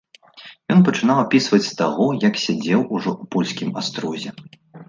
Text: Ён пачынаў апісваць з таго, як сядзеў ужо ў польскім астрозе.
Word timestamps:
Ён 0.75 0.79
пачынаў 0.87 1.17
апісваць 1.25 1.59
з 1.67 1.77
таго, 1.83 2.07
як 2.27 2.41
сядзеў 2.47 2.81
ужо 2.95 3.09
ў 3.21 3.23
польскім 3.37 3.69
астрозе. 3.83 4.29